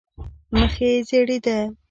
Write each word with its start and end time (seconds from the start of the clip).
مخ 0.53 0.73
یې 0.83 0.91
زېړېده. 1.07 1.57